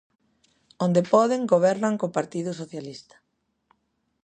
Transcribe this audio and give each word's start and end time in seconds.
Onde 0.85 1.01
poden, 1.13 1.41
gobernan 1.53 1.95
co 1.99 2.13
Partido 2.17 2.51
Socialista. 2.61 3.15